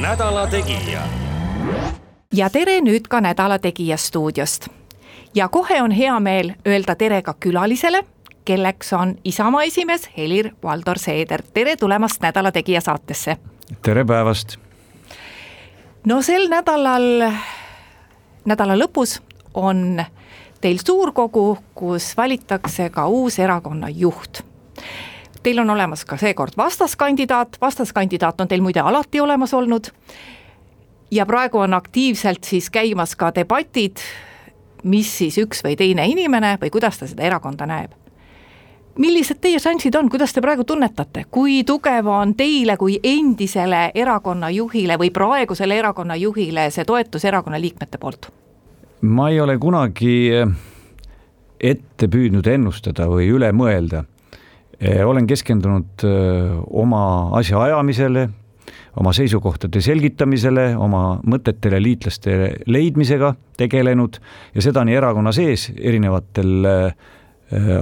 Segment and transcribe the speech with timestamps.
[0.00, 1.00] nädala Tegija.
[2.32, 4.68] ja tere nüüd ka Nädala Tegija stuudiost.
[5.34, 8.04] ja kohe on hea meel öelda tere ka külalisele,
[8.44, 13.36] kelleks on Isamaa esimees Helir-Valdor Seeder, tere tulemast Nädala Tegija saatesse.
[13.82, 14.56] tere päevast.
[16.04, 17.32] no sel nädalal,
[18.44, 19.20] nädala lõpus
[19.54, 20.04] on
[20.60, 24.42] teil suurkogu, kus valitakse ka uus erakonna juht
[25.46, 29.84] Teil on olemas ka seekord vastaskandidaat, vastaskandidaat on teil muide alati olemas olnud.
[31.10, 33.96] ja praegu on aktiivselt siis käimas ka debatid,
[34.82, 37.92] mis siis üks või teine inimene või kuidas ta seda erakonda näeb.
[38.98, 44.50] Millised teie šansid on, kuidas te praegu tunnetate, kui tugev on teile kui endisele erakonna
[44.50, 48.32] juhile või praegusele erakonna juhile see toetus erakonna liikmete poolt?
[49.00, 50.32] ma ei ole kunagi
[51.60, 54.02] ette püüdnud ennustada või üle mõelda
[55.04, 57.02] olen keskendunud eh, oma
[57.38, 58.26] asja ajamisele,
[59.00, 62.36] oma seisukohtade selgitamisele, oma mõtetele liitlaste
[62.68, 64.18] leidmisega tegelenud
[64.54, 67.06] ja seda nii erakonna sees erinevatel eh,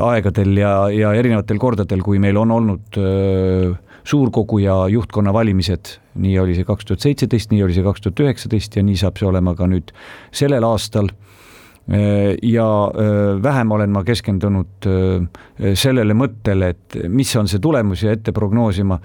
[0.04, 2.98] aegadel ja, ja erinevatel kordadel, kui meil on olnud
[4.04, 8.20] suurkogu ja juhtkonna valimised, nii oli see kaks tuhat seitseteist, nii oli see kaks tuhat
[8.26, 9.94] üheksateist ja nii saab see olema ka nüüd
[10.36, 11.08] sellel aastal.
[11.08, 11.33] Äh,
[12.42, 18.14] ja äh, vähem olen ma keskendunud äh, sellele mõttele, et mis on see tulemus ja
[18.16, 18.98] ette prognoosima.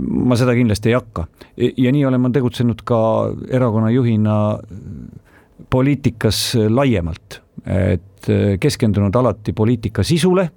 [0.00, 1.26] ma seda kindlasti ei hakka
[1.76, 2.98] ja nii olen ma tegutsenud ka
[3.52, 4.36] erakonna juhina
[5.70, 8.13] poliitikas laiemalt, et
[8.60, 10.48] keskendunud alati poliitika sisule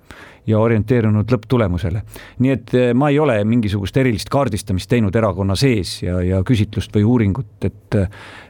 [0.48, 2.02] ja orienteerunud lõpptulemusele.
[2.40, 6.96] nii et eh, ma ei ole mingisugust erilist kaardistamist teinud erakonna sees ja, ja küsitlust
[6.96, 7.98] või uuringut, et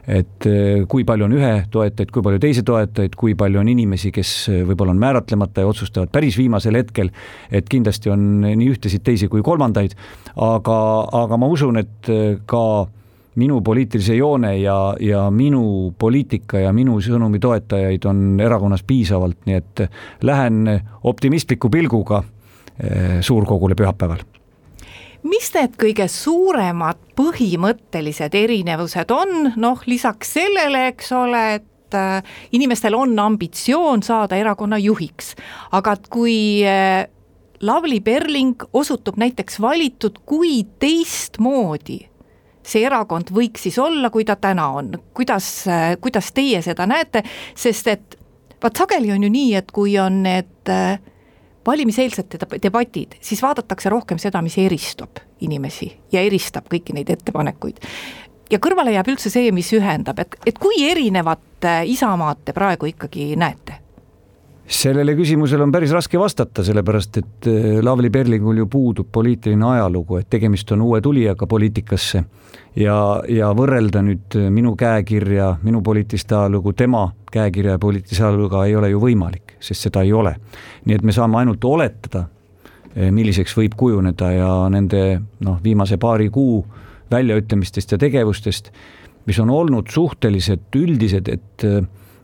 [0.08, 4.12] et eh, kui palju on ühe toetajaid, kui palju teise toetajaid, kui palju on inimesi,
[4.14, 7.10] kes eh, võib-olla on määratlemata ja otsustavad päris viimasel hetkel,
[7.50, 9.98] et kindlasti on nii ühtesid, teisi kui kolmandaid,
[10.36, 10.78] aga,
[11.24, 12.12] aga ma usun, et
[12.48, 12.62] ka
[13.38, 19.58] minu poliitilise joone ja, ja minu poliitika ja minu sõnumi toetajaid on erakonnas piisavalt, nii
[19.58, 19.84] et
[20.26, 20.64] lähen
[21.06, 24.24] optimistliku pilguga eh, suurkogule pühapäeval.
[25.28, 32.94] Mis need kõige suuremad põhimõttelised erinevused on, noh lisaks sellele, eks ole, et äh, inimestel
[32.94, 35.34] on ambitsioon saada erakonna juhiks,
[35.74, 37.08] aga et kui äh,
[37.60, 41.98] Lavly Perling osutub näiteks valitud, kui teistmoodi
[42.68, 45.64] see erakond võiks siis olla, kui ta täna on, kuidas,
[46.00, 47.24] kuidas teie seda näete,
[47.56, 48.18] sest et
[48.62, 50.98] vaat sageli on ju nii, et kui on need äh,
[51.66, 57.80] valimiseelsed debatid, siis vaadatakse rohkem seda, mis eristab inimesi ja eristab kõiki neid ettepanekuid.
[58.50, 62.90] ja kõrvale jääb üldse see, mis ühendab, et, et kui erinevat äh, Isamaad te praegu
[62.90, 63.77] ikkagi näete?
[64.68, 70.18] Sellele küsimusele on päris raske vastata, sellepärast et äh, Lavly Perlingul ju puudub poliitiline ajalugu,
[70.20, 72.22] et tegemist on uue tulijaga poliitikasse
[72.76, 72.98] ja,
[73.32, 78.76] ja võrrelda nüüd äh, minu käekirja, minu poliitilist ajalugu tema käekirja ja poliitilise ajaluguga ei
[78.76, 80.36] ole ju võimalik, sest seda ei ole.
[80.84, 82.26] nii et me saame ainult oletada,
[82.92, 85.04] äh, milliseks võib kujuneda ja nende
[85.44, 86.60] noh, viimase paari kuu
[87.10, 88.68] väljaütlemistest ja tegevustest,
[89.24, 91.64] mis on olnud suhteliselt üldised, et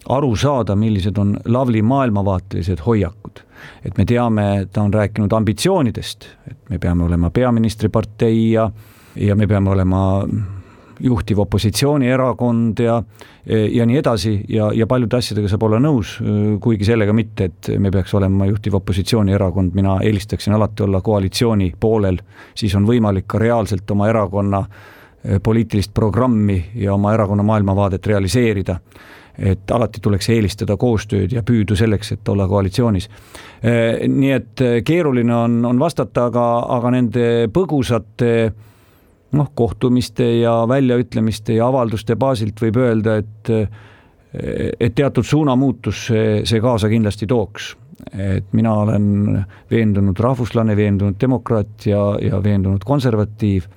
[0.09, 3.41] aru saada, millised on Lavly maailmavaatelised hoiakud.
[3.85, 8.71] et me teame, ta on rääkinud ambitsioonidest, et me peame olema peaministripartei ja,
[9.17, 10.27] ja me peame olema
[11.01, 13.03] juhtiv opositsioonierakond ja,
[13.73, 16.19] ja nii edasi ja, ja paljude asjadega saab olla nõus,
[16.61, 22.21] kuigi sellega mitte, et me peaks olema juhtiv opositsioonierakond, mina eelistaksin alati olla koalitsiooni poolel,
[22.55, 24.65] siis on võimalik ka reaalselt oma erakonna
[25.43, 28.79] poliitilist programmi ja oma erakonna maailmavaadet realiseerida
[29.39, 33.09] et alati tuleks eelistada koostööd ja püüdu selleks, et olla koalitsioonis.
[33.63, 36.47] Eh, nii et eh, keeruline on, on vastata, aga,
[36.77, 38.31] aga nende põgusate
[39.35, 43.83] noh, kohtumiste ja väljaütlemiste ja avalduste baasilt võib öelda, et eh,
[44.35, 47.69] et teatud suunamuutus see, see kaasa kindlasti tooks.
[48.19, 49.05] Et mina olen
[49.71, 53.69] veendunud rahvuslane, veendunud demokraat ja, ja veendunud konservatiiv.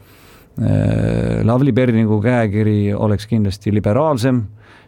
[1.46, 4.42] Lavly Perlingu käekiri oleks kindlasti liberaalsem,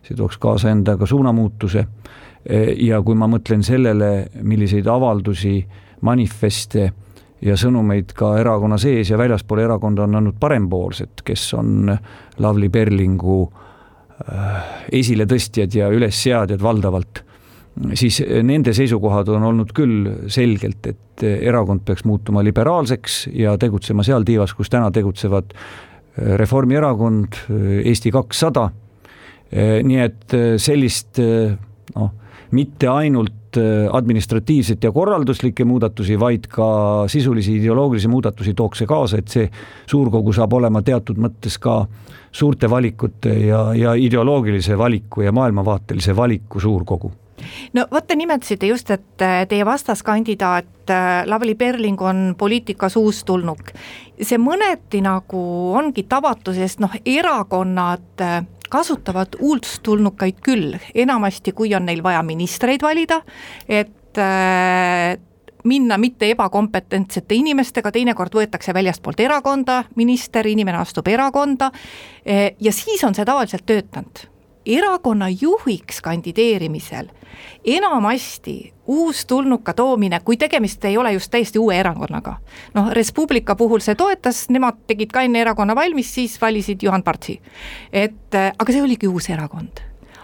[0.05, 1.85] see tooks kaasa endaga suunamuutuse.
[2.79, 5.57] Ja kui ma mõtlen sellele, milliseid avaldusi,
[6.07, 6.85] manifeste
[7.43, 11.91] ja sõnumeid ka erakonna sees ja väljaspool erakonda on andnud parempoolsed, kes on
[12.39, 14.71] Lavly Perlingu äh,
[15.01, 17.23] esiletõstjad ja ülesseadjad valdavalt,
[17.99, 24.27] siis nende seisukohad on olnud küll selgelt, et erakond peaks muutuma liberaalseks ja tegutsema seal
[24.27, 25.55] tiivas, kus täna tegutsevad
[26.19, 27.37] Reformierakond,
[27.87, 28.65] Eesti kakssada,
[29.51, 32.09] nii et sellist noh,
[32.51, 33.57] mitte ainult
[33.93, 36.67] administratiivset ja korralduslikke muudatusi, vaid ka
[37.09, 39.47] sisulisi ideoloogilisi muudatusi tooks see kaasa, et see
[39.89, 41.79] suurkogu saab olema teatud mõttes ka
[42.31, 47.11] suurte valikute ja, ja ideoloogilise valiku ja maailmavaatelise valiku suurkogu
[47.73, 50.93] no vot, te nimetasite just, et teie vastaskandidaat
[51.25, 53.73] Lavly Perling on poliitikas uustulnuk.
[54.21, 55.41] see mõneti nagu
[55.77, 58.25] ongi tavatu, sest noh, erakonnad
[58.69, 63.21] kasutavad uudstulnukaid küll, enamasti kui on neil vaja ministreid valida,
[63.67, 65.17] et äh,
[65.69, 73.03] minna mitte ebakompetentsete inimestega, teinekord võetakse väljastpoolt erakonda minister, inimene astub erakonda äh, ja siis
[73.03, 74.28] on see tavaliselt töötanud
[74.65, 77.07] erakonna juhiks kandideerimisel
[77.65, 82.37] enamasti uustulnuka toomine, kui tegemist ei ole just täiesti uue erakonnaga.
[82.73, 87.03] noh, Res Publica puhul see toetas, nemad tegid ka enne erakonna valmis, siis valisid Juhan
[87.03, 87.41] Partsi.
[87.93, 89.81] et äh, aga see oligi uus erakond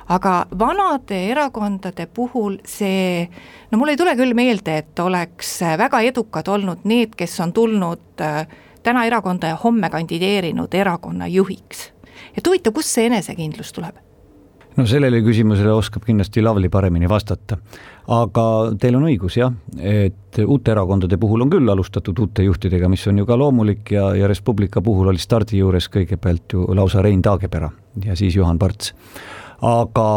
[0.08, 3.30] aga vanade erakondade puhul see,
[3.72, 8.22] no mul ei tule küll meelde, et oleks väga edukad olnud need, kes on tulnud
[8.22, 8.48] äh,
[8.84, 11.92] täna erakonda ja homme kandideerinud erakonna juhiks.
[12.38, 13.96] et huvitav, kust see enesekindlus tuleb?
[14.76, 17.58] No sellele küsimusele oskab kindlasti Lavly paremini vastata.
[18.12, 18.46] aga
[18.80, 23.18] teil on õigus jah, et uute erakondade puhul on küll alustatud uute juhtidega, mis on
[23.22, 27.24] ju ka loomulik ja, ja Res Publica puhul oli stardi juures kõigepealt ju lausa Rein
[27.26, 27.72] Taagepera
[28.06, 28.94] ja siis Juhan Parts.
[29.66, 30.08] aga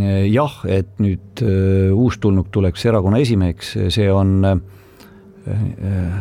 [0.00, 4.58] eh, jah, et nüüd uh, uustulnuk tuleks erakonna esimeheks, see on uh,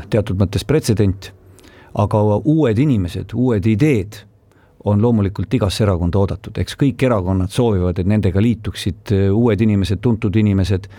[0.09, 1.31] teatud mõttes pretsedent,
[1.95, 4.25] aga uued inimesed, uued ideed
[4.85, 10.01] on loomulikult igasse erakonda oodatud, eks kõik erakonnad soovivad, et nendega liituksid äh, uued inimesed,
[10.03, 10.89] tuntud inimesed,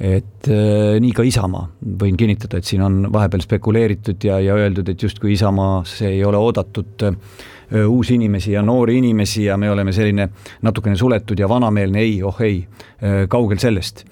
[0.00, 1.66] et äh, nii ka Isamaa,
[2.00, 6.40] võin kinnitada, et siin on vahepeal spekuleeritud ja, ja öeldud, et justkui Isamaasse ei ole
[6.40, 7.16] oodatud äh,
[7.86, 10.28] uusi inimesi ja noori inimesi ja me oleme selline
[10.62, 14.04] natukene suletud ja vanameelne, ei, oh ei äh,, kaugel sellest.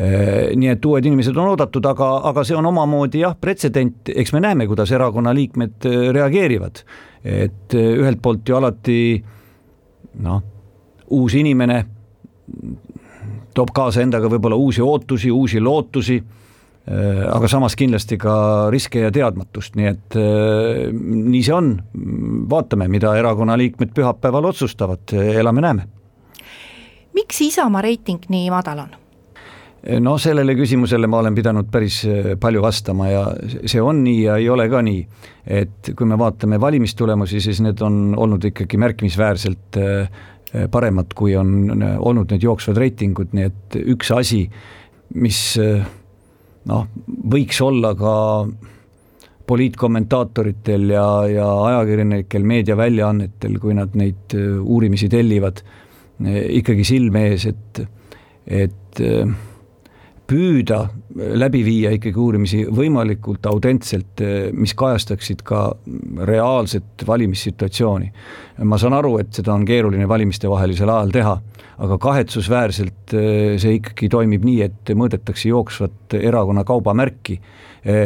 [0.00, 4.34] Äh, nii et uued inimesed on oodatud, aga, aga see on omamoodi jah, pretsedent, eks
[4.36, 6.84] me näeme, kuidas erakonna liikmed äh, reageerivad
[7.24, 9.00] et eh, ühelt poolt ju alati
[10.24, 10.42] noh,
[11.16, 11.80] uus inimene
[13.54, 18.34] toob kaasa endaga võib-olla uusi ootusi, uusi lootusi, eh, aga samas kindlasti ka
[18.72, 21.74] riske ja teadmatust, nii et eh, nii see on.
[22.50, 25.86] vaatame, mida erakonna liikmed pühapäeval otsustavad, elame-näeme.
[27.14, 28.99] miks Isamaa reiting nii madal on?
[29.80, 33.22] No sellele küsimusele ma olen pidanud päris äh, palju vastama ja
[33.64, 35.00] see on nii ja ei ole ka nii.
[35.46, 40.10] et kui me vaatame valimistulemusi, siis need on olnud ikkagi märkimisväärselt äh,
[40.70, 44.44] paremad, kui on äh, olnud need jooksvad reitingud, nii et üks asi,
[45.16, 46.84] mis noh,
[47.32, 48.14] võiks olla ka
[49.50, 55.64] poliitkommentaatoritel ja, ja ajakirjanikel, meediaväljaannetel, kui nad neid uurimisi tellivad,
[56.60, 57.80] ikkagi silme ees, et,
[58.46, 59.00] et
[60.30, 60.84] püüda
[61.40, 64.22] läbi viia ikkagi uurimisi võimalikult autentselt,
[64.54, 65.64] mis kajastaksid ka
[66.28, 68.12] reaalset valimissituatsiooni.
[68.64, 71.34] ma saan aru, et seda on keeruline valimistevahelisel ajal teha,
[71.80, 77.40] aga kahetsusväärselt eh, see ikkagi toimib nii, et mõõdetakse jooksvat erakonna kaubamärki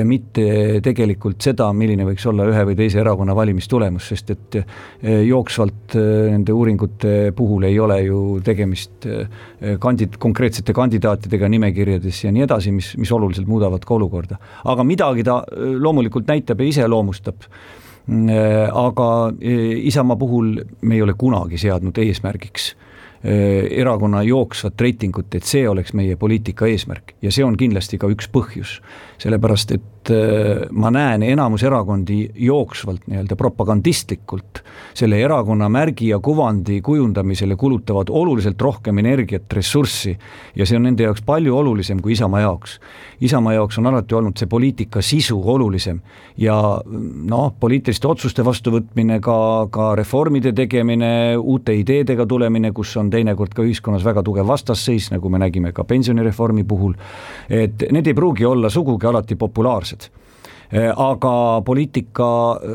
[0.07, 5.97] mitte tegelikult seda, milline võiks olla ühe või teise erakonna valimistulemus, sest et eh, jooksvalt
[5.99, 9.09] eh, nende uuringute puhul ei ole ju tegemist
[9.83, 14.39] kandi-, konkreetsete kandidaatidega nimekirjades ja nii edasi, mis, mis oluliselt muudavad ka olukorda.
[14.65, 17.43] aga midagi ta loomulikult näitab ja iseloomustab
[18.07, 18.31] mm,
[18.71, 19.09] aga
[19.91, 22.75] Isamaa puhul me ei ole kunagi seadnud eesmärgiks
[23.25, 27.15] erakonna jooksvat reitingut, et see oleks meie poliitika eesmärk.
[27.23, 28.79] Ja see on kindlasti ka üks põhjus.
[29.23, 34.63] Sellepärast et äh, ma näen enamus erakondi jooksvalt nii-öelda propagandistlikult
[34.95, 40.15] selle erakonna märgi ja kuvandi kujundamisele kulutavad oluliselt rohkem energiat, ressurssi
[40.57, 42.79] ja see on nende jaoks palju olulisem kui Isamaa jaoks.
[43.21, 46.01] Isamaa jaoks on alati olnud see poliitika sisu olulisem
[46.37, 49.37] ja noh, poliitiliste otsuste vastuvõtmine, ka,
[49.71, 55.31] ka reformide tegemine, uute ideedega tulemine, kus on teinekord ka ühiskonnas väga tugev vastasseis, nagu
[55.31, 56.97] me nägime ka pensionireformi puhul,
[57.49, 59.94] et need ei pruugi olla sugugi alati populaarsed
[60.97, 62.27] aga poliitika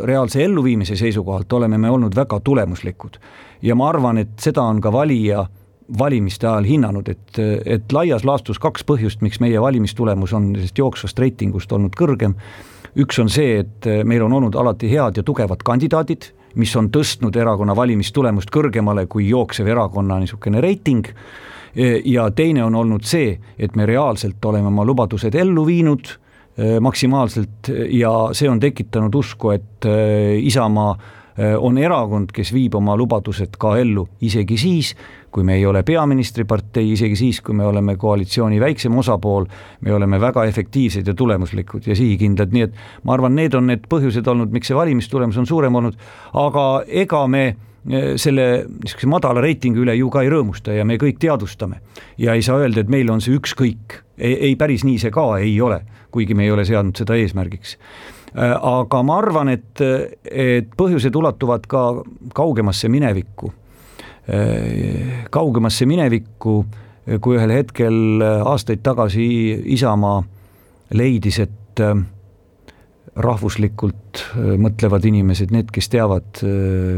[0.03, 3.17] reaalse elluviimise seisukohalt oleme me olnud väga tulemuslikud.
[3.61, 5.45] ja ma arvan, et seda on ka valija
[5.99, 11.19] valimiste ajal hinnanud, et, et laias laastus kaks põhjust, miks meie valimistulemus on sellest jooksvast
[11.19, 12.35] reitingust olnud kõrgem.
[12.95, 17.35] üks on see, et meil on olnud alati head ja tugevad kandidaadid, mis on tõstnud
[17.37, 21.05] erakonna valimistulemust kõrgemale kui jooksev erakonna niisugune reiting.
[22.05, 26.17] ja teine on olnud see, et me reaalselt oleme oma lubadused ellu viinud
[26.81, 30.91] maksimaalselt ja see on tekitanud usku, et eh, Isamaa
[31.37, 34.93] eh, on erakond, kes viib oma lubadused ka ellu, isegi siis,
[35.31, 39.47] kui me ei ole peaministripartei, isegi siis, kui me oleme koalitsiooni väiksem osapool,
[39.85, 43.87] me oleme väga efektiivsed ja tulemuslikud ja sihikindlad, nii et ma arvan, need on need
[43.89, 45.97] põhjused olnud, miks see valimistulemus on suurem olnud,
[46.43, 46.69] aga
[47.05, 47.57] ega me eh,
[48.19, 51.79] selle niisuguse madala reitingu üle ju ka ei rõõmusta ja me kõik teadvustame.
[52.17, 55.55] ja ei saa öelda, et meil on see ükskõik, ei, päris nii see ka ei
[55.61, 55.81] ole,
[56.11, 57.77] kuigi me ei ole seadnud seda eesmärgiks.
[58.35, 59.81] Eh, aga ma arvan, et,
[60.29, 62.03] et põhjused ulatuvad ka
[62.35, 63.53] kaugemasse minevikku.
[64.29, 66.59] Äh, kaugemasse minevikku,
[67.23, 69.25] kui ühel hetkel aastaid tagasi
[69.73, 70.19] Isamaa
[70.93, 71.81] leidis, et
[73.15, 74.23] rahvuslikult
[74.61, 76.41] mõtlevad inimesed, need, kes teavad,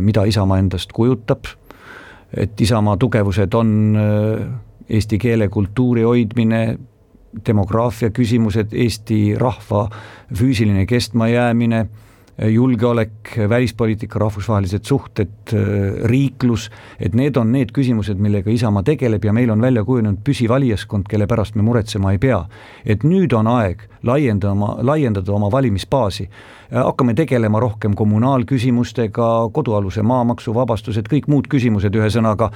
[0.03, 1.48] mida Isamaa endast kujutab,
[2.32, 3.74] et Isamaa tugevused on
[4.91, 6.62] eesti keele, kultuuri hoidmine,
[7.48, 9.86] demograafia küsimused, Eesti rahva
[10.36, 11.86] füüsiline kestmajäämine
[12.38, 15.54] julgeolek, välispoliitika, rahvusvahelised suhted,
[16.04, 16.70] riiklus,
[17.00, 21.28] et need on need küsimused, millega Isamaa tegeleb ja meil on välja kujunenud püsivalijaskond, kelle
[21.28, 22.46] pärast me muretsema ei pea.
[22.86, 26.30] et nüüd on aeg laiendama, laiendada oma valimisbaasi.
[26.72, 32.52] hakkame tegelema rohkem kommunaalküsimustega, kodualuse maamaksu vabastused, kõik muud küsimused, ühesõnaga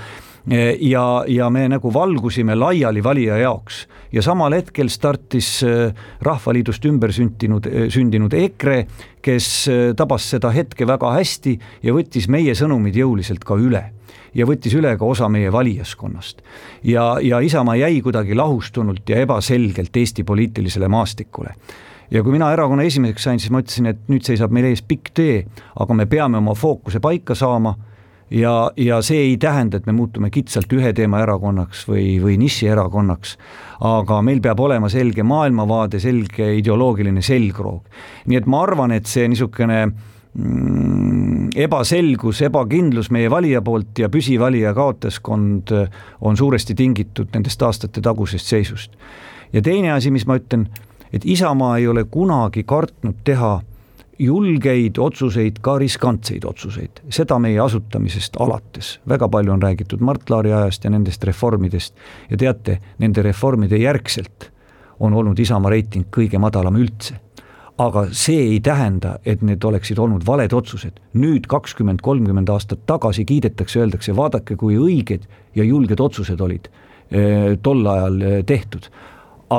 [0.80, 3.86] ja, ja me nagu valgusime laiali valija jaoks.
[4.14, 8.86] Ja samal hetkel startis äh, Rahvaliidust ümber sündinud, äh, sündinud EKRE,
[9.26, 9.48] kes
[9.98, 13.82] tabas seda hetke väga hästi ja võttis meie sõnumid jõuliselt ka üle.
[14.36, 16.44] Ja võttis üle ka osa meie valijaskonnast.
[16.84, 21.56] ja, ja Isamaa jäi kuidagi lahustunult ja ebaselgelt Eesti poliitilisele maastikule.
[22.12, 25.10] Ja kui mina erakonna esimeseks sain, siis ma ütlesin, et nüüd seisab meil ees pikk
[25.18, 25.40] tee,
[25.80, 27.74] aga me peame oma fookuse paika saama
[28.30, 33.36] ja, ja see ei tähenda, et me muutume kitsalt ühe teema erakonnaks või, või nišierakonnaks,
[33.86, 37.86] aga meil peab olema selge maailmavaade, selge ideoloogiline selgroog.
[38.26, 44.74] nii et ma arvan, et see niisugune mm, ebaselgus, ebakindlus meie valija poolt ja püsivalija
[44.74, 45.76] kaotajaskond
[46.22, 48.92] on suuresti tingitud nendest aastate tagusest seisust.
[49.54, 50.68] ja teine asi, mis ma ütlen,
[51.14, 53.60] et Isamaa ei ole kunagi kartnud teha
[54.20, 59.00] julgeid otsuseid, ka riskantseid otsuseid, seda meie asutamisest alates.
[59.10, 61.96] väga palju on räägitud Mart Laari ajast ja nendest reformidest
[62.30, 64.52] ja teate, nende reformide järgselt
[65.00, 67.20] on olnud Isamaa reiting kõige madalam üldse.
[67.78, 71.00] aga see ei tähenda, et need oleksid olnud valed otsused.
[71.14, 76.70] nüüd kakskümmend, kolmkümmend aastat tagasi kiidetakse, öeldakse, vaadake, kui õiged ja julged otsused olid
[77.12, 78.90] eh, tol ajal eh, tehtud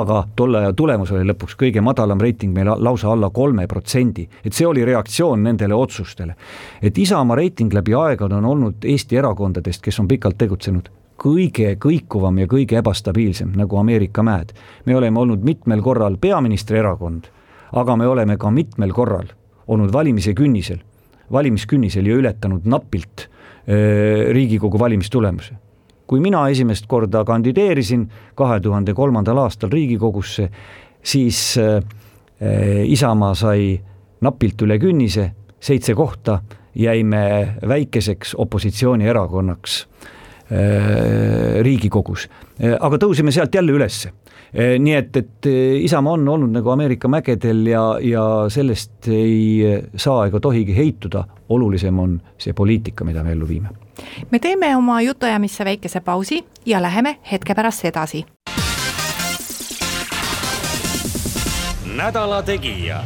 [0.01, 4.53] aga tolle aja tulemus oli lõpuks kõige madalam reiting meil lausa alla kolme protsendi, et
[4.53, 6.35] see oli reaktsioon nendele otsustele.
[6.81, 12.39] et Isamaa reiting läbi aegade on olnud Eesti erakondadest, kes on pikalt tegutsenud, kõige kõikuvam
[12.39, 14.53] ja kõige ebastabiilsem, nagu Ameerika mäed.
[14.85, 17.27] me oleme olnud mitmel korral peaministri erakond,
[17.71, 19.27] aga me oleme ka mitmel korral
[19.67, 20.79] olnud valimise künnisel,
[21.31, 25.66] valimiskünnisel ja ületanud napilt äh, Riigikogu valimistulemuse
[26.07, 30.49] kui mina esimest korda kandideerisin kahe tuhande kolmandal aastal Riigikogusse,
[31.03, 31.81] siis äh,
[32.87, 33.73] Isamaa sai
[34.21, 36.39] napilt üle künnise, seitse kohta,
[36.77, 42.29] jäime väikeseks opositsioonierakonnaks äh, Riigikogus,
[42.61, 44.13] äh, aga tõusime sealt jälle ülesse.
[44.57, 45.47] Nii et, et
[45.83, 51.99] Isamaa on olnud nagu Ameerika mägedel ja, ja sellest ei saa ega tohigi heituda, olulisem
[51.99, 53.75] on see poliitika, mida me ellu viime
[54.31, 58.25] me teeme oma jutuajamisse väikese pausi ja läheme hetke pärast edasi.
[61.97, 63.03] nädala Tegija.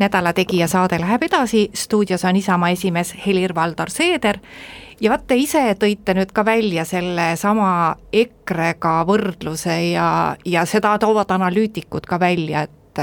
[0.00, 4.38] Nädala Tegija saade läheb edasi, stuudios on Isamaa esimees Helir-Valdor Seeder.
[5.00, 10.08] Ja vaat te ise tõite nüüd ka välja sellesama EKRE-ga võrdluse ja,
[10.44, 13.02] ja seda toovad analüütikud ka välja, et,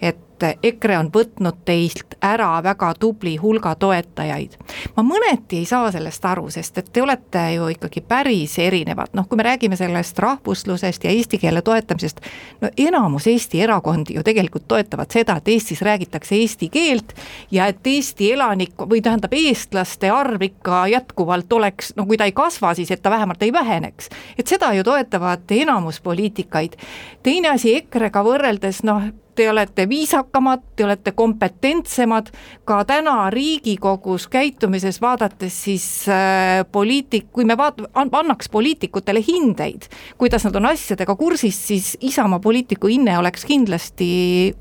[0.00, 4.56] et et EKRE on võtnud teilt ära väga tubli hulga toetajaid.
[4.96, 9.28] ma mõneti ei saa sellest aru, sest et te olete ju ikkagi päris erinevad, noh,
[9.28, 12.20] kui me räägime sellest rahvuslusest ja eesti keele toetamisest,
[12.60, 17.14] no enamus Eesti erakondi ju tegelikult toetavad seda, et Eestis räägitakse eesti keelt
[17.50, 22.34] ja et Eesti elanik või tähendab, eestlaste arv ikka jätkuvalt oleks, no kui ta ei
[22.36, 24.08] kasva, siis et ta vähemalt ei väheneks.
[24.38, 26.76] et seda ju toetavad enamus poliitikaid.
[27.22, 29.02] teine asi EKRE-ga võrreldes, noh,
[29.40, 32.28] te olete viisakamad, te olete kompetentsemad,
[32.68, 39.88] ka täna Riigikogus käitumises vaadates siis äh, poliitik, kui me vaat-, annaks poliitikutele hindeid,
[40.20, 44.10] kuidas nad on asjadega kursis, siis Isamaa poliitiku hinne oleks kindlasti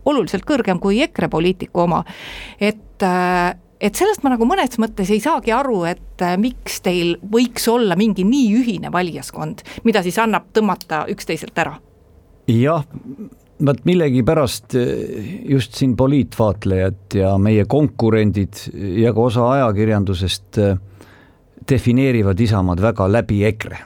[0.08, 2.06] oluliselt kõrgem kui EKRE poliitiku oma.
[2.60, 7.18] et äh, et sellest ma nagu mõnes mõttes ei saagi aru, et äh, miks teil
[7.20, 11.76] võiks olla mingi nii ühine valijaskond, mida siis annab tõmmata üksteiselt ära?
[12.50, 12.86] jah,
[13.66, 14.88] vot millegipärast äh,
[15.52, 18.66] just siin poliitvaatlejad ja meie konkurendid
[19.04, 20.76] ja ka osa ajakirjandusest äh,
[21.70, 23.78] defineerivad Isamaad väga läbi EKRE.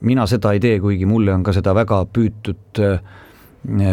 [0.00, 2.80] mina seda ei tee, kuigi mulle on ka seda väga püütud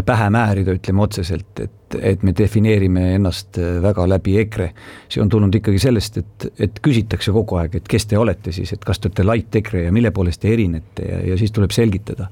[0.05, 4.69] pähe määrida, ütleme otseselt, et et me defineerime ennast väga läbi EKRE.
[5.09, 8.73] see on tulnud ikkagi sellest, et, et küsitakse kogu aeg, et kes te olete siis,
[8.73, 11.71] et kas te olete light EKRE ja mille poolest te erinete ja, ja siis tuleb
[11.71, 12.27] selgitada.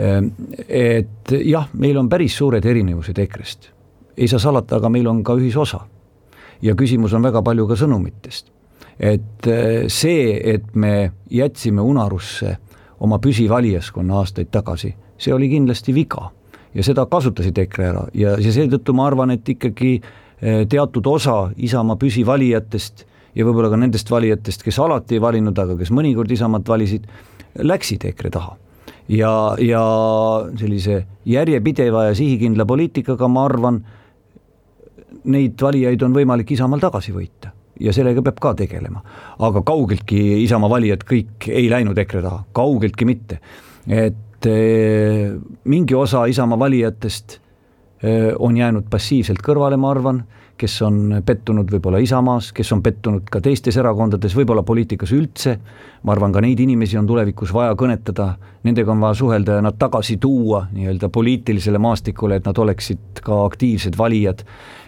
[0.00, 0.30] Ähm,
[0.68, 3.70] et jah, meil on päris suured erinevused EKRE-st,
[4.16, 5.86] ei saa salata, aga meil on ka ühisosa.
[6.62, 8.50] ja küsimus on väga palju ka sõnumitest.
[8.98, 12.56] et äh, see, et me jätsime unarusse
[13.00, 16.30] oma püsivalijaskonna aastaid tagasi, see oli kindlasti viga
[16.74, 21.50] ja seda kasutasid EKRE ära ja, ja seetõttu ma arvan, et ikkagi eh, teatud osa
[21.56, 26.66] Isamaa püsivalijatest ja võib-olla ka nendest valijatest, kes alati ei valinud, aga kes mõnikord Isamaad
[26.68, 27.06] valisid,
[27.58, 28.56] läksid EKRE taha.
[29.10, 29.84] Ja, ja
[30.58, 33.80] sellise järjepideva ja sihikindla poliitikaga, ma arvan,
[35.30, 37.50] neid valijaid on võimalik Isamaal tagasi võita
[37.80, 39.02] ja sellega peab ka tegelema.
[39.38, 43.40] aga kaugeltki Isamaa valijad kõik ei läinud EKRE taha, kaugeltki mitte.
[43.88, 45.32] et eh,
[45.64, 47.38] mingi osa Isamaa valijatest
[48.02, 50.24] eh, on jäänud passiivselt kõrvale, ma arvan,
[50.60, 55.56] kes on pettunud võib-olla Isamaas, kes on pettunud ka teistes erakondades, võib-olla poliitikas üldse,
[56.04, 58.34] ma arvan, ka neid inimesi on tulevikus vaja kõnetada,
[58.66, 63.44] nendega on vaja suhelda ja nad tagasi tuua nii-öelda poliitilisele maastikule, et nad oleksid ka
[63.46, 64.44] aktiivsed valijad,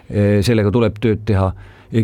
[0.09, 1.53] eh, sellega tuleb tööd teha.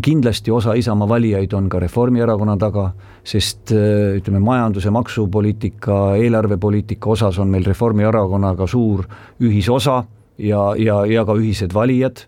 [0.06, 2.92] Kindlasti osa Isamaa valijaid on ka Reformierakonna taga,
[3.26, 9.08] sest äh, ütleme, majandus- ja maksupoliitika, eelarvepoliitika osas on meil Reformierakonnaga suur
[9.42, 10.04] ühisosa
[10.38, 12.22] ja, ja, ja ka ühised valijad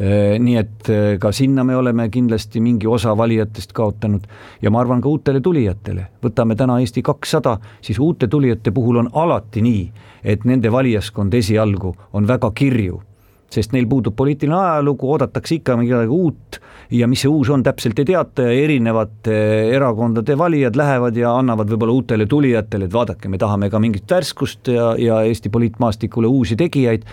[0.00, 4.24] nii et äh, ka sinna me oleme kindlasti mingi osa valijatest kaotanud.
[4.62, 9.10] Ja ma arvan ka uutele tulijatele, võtame täna Eesti kakssada, siis uute tulijate puhul on
[9.12, 9.84] alati nii,
[10.24, 13.02] et nende valijaskond esialgu on väga kirju.
[13.50, 16.60] Sest neil puudub poliitiline ajalugu, oodatakse ikka midagi uut.
[16.94, 18.46] Ja mis see uus on, täpselt ei teata.
[18.46, 19.34] Ja erinevate
[19.74, 24.70] erakondade valijad lähevad ja annavad võib-olla uutele tulijatele, et vaadake, me tahame ka mingit värskust
[24.70, 27.04] ja, ja Eesti poliitmaastikule uusi tegijaid,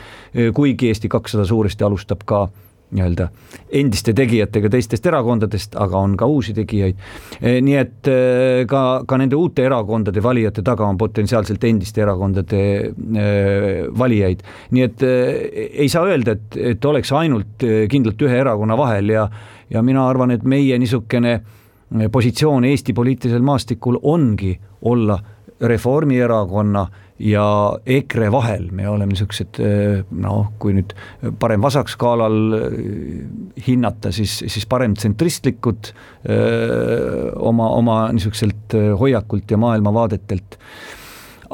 [0.53, 3.27] kuigi Eesti kakssada suuresti alustab ka äh, nii-öelda
[3.75, 6.99] endiste tegijatega teistest erakondadest, aga on ka uusi tegijaid.
[7.41, 12.61] Eh, nii et eh, ka, ka nende uute erakondade valijate taga on potentsiaalselt endiste erakondade
[12.87, 14.43] eh, valijaid.
[14.71, 19.27] nii et ei saa öelda, et, et oleks ainult kindlalt ühe erakonna vahel ja,
[19.69, 21.39] ja mina arvan, et meie niisugune
[22.11, 24.53] positsioon Eesti poliitilisel maastikul ongi
[24.87, 25.17] olla
[25.61, 26.85] Reformierakonna
[27.19, 27.45] ja
[27.85, 29.57] EKRE vahel me oleme niisugused
[30.21, 30.93] noh, kui nüüd
[31.41, 32.75] parem-vasak skaalal äh,
[33.67, 40.59] hinnata, siis, siis paremtsentristlikud äh, oma, oma niisuguselt hoiakult ja maailmavaadetelt.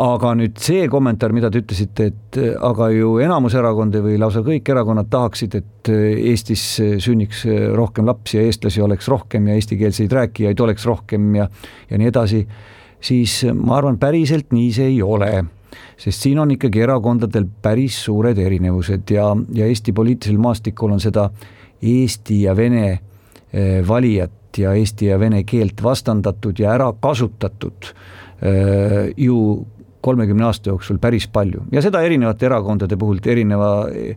[0.03, 4.71] Aga nüüd see kommentaar, mida te ütlesite, et aga ju enamus erakondi või lausa kõik
[4.73, 6.63] erakonnad tahaksid, et Eestis
[7.03, 7.43] sünniks
[7.77, 11.45] rohkem lapsi ja eestlasi oleks rohkem ja eestikeelseid rääkijaid oleks rohkem ja,
[11.91, 12.41] ja nii edasi
[13.03, 15.31] siis ma arvan, päriselt nii see ei ole.
[15.97, 21.27] Sest siin on ikkagi erakondadel päris suured erinevused ja, ja Eesti poliitilisel maastikul on seda
[21.83, 27.89] Eesti ja Vene eh, valijat ja eesti ja vene keelt vastandatud ja ära kasutatud
[28.41, 29.37] eh, ju
[30.03, 31.63] kolmekümne aasta jooksul päris palju.
[31.71, 34.15] Ja seda erinevate erakondade puhul erineva, eh,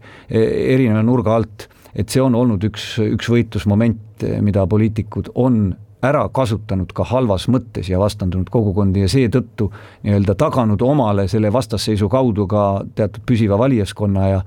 [0.74, 5.70] erineva nurga alt, et see on olnud üks, üks võitlusmoment, mida poliitikud on
[6.04, 9.70] ära kasutanud ka halvas mõttes ja vastandunud kogukondi ja seetõttu
[10.04, 14.42] nii-öelda taganud omale selle vastasseisu kaudu ka teatud püsiva valijaskonna ja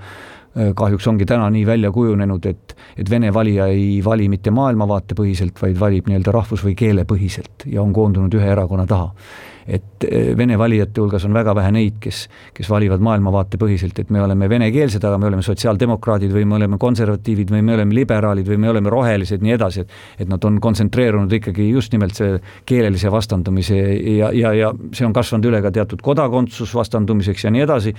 [0.76, 5.80] kahjuks ongi täna nii välja kujunenud, et, et Vene valija ei vali mitte maailmavaatepõhiselt, vaid
[5.80, 9.14] valib nii-öelda rahvus- või keelepõhiselt ja on koondunud ühe erakonna taha.
[9.70, 12.24] Et eh, Vene valijate hulgas on väga vähe neid, kes,
[12.58, 17.54] kes valivad maailmavaatepõhiselt, et me oleme venekeelsed, aga me oleme sotsiaaldemokraadid või me oleme konservatiivid
[17.54, 21.32] või me oleme liberaalid või me oleme rohelised, nii edasi, et et nad on kontsentreerunud
[21.38, 26.02] ikkagi just nimelt see keelelise vastandumise ja, ja, ja see on kasvanud üle ka teatud
[26.06, 27.94] kodakondsus vastandumiseks ja nii edasi,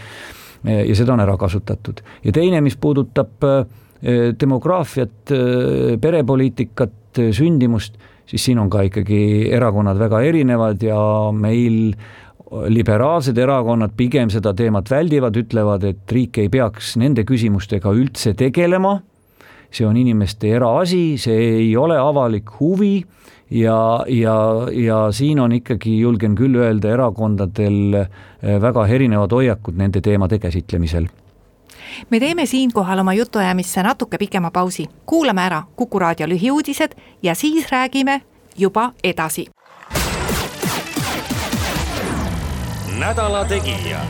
[0.64, 2.02] ja seda on ära kasutatud.
[2.24, 6.96] ja teine, mis puudutab eh, demograafiat, eh, perepoliitikat,
[7.34, 7.96] sündimust
[8.30, 11.00] siis siin on ka ikkagi erakonnad väga erinevad ja
[11.34, 11.94] meil
[12.50, 18.96] liberaalsed erakonnad pigem seda teemat väldivad, ütlevad, et riik ei peaks nende küsimustega üldse tegelema,
[19.70, 22.96] see on inimeste eraasi, see ei ole avalik huvi
[23.50, 24.34] ja, ja,
[24.72, 31.08] ja siin on ikkagi, julgen küll öelda, erakondadel eh, väga erinevad hoiakud nende teemade käsitlemisel.
[32.10, 37.70] Me teeme siinkohal oma jutuajamisse natuke pikema pausi, kuulame ära Kuku raadio lühiuudised ja siis
[37.70, 38.20] räägime
[38.56, 39.46] juba edasi.
[42.98, 44.00] Nädala Tegija.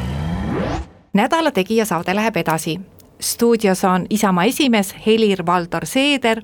[1.13, 2.81] nädala Tegija saade läheb edasi
[3.21, 6.43] stuudios on Isamaa esimees Helir-Valdor Seeder